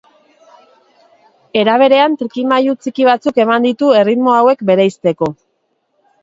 [1.63, 5.31] Era berean, trikimailu txiki batzuk eman ditu, erritmo hauek bereizteko.